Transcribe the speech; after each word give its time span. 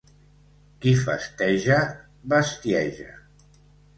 Qui 0.85 0.93
festeja, 1.01 1.77
bestieja. 2.33 3.13